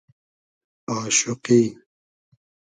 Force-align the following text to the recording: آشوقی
آشوقی 0.99 1.61